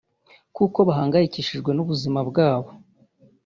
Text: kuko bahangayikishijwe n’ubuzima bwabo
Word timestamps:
kuko 0.55 0.77
bahangayikishijwe 0.87 1.71
n’ubuzima 1.73 2.19
bwabo 2.29 2.69